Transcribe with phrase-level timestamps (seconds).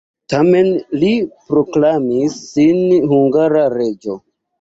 [0.33, 0.69] Tamen
[1.03, 1.09] li
[1.49, 2.81] proklamis sin
[3.13, 4.17] hungara reĝo.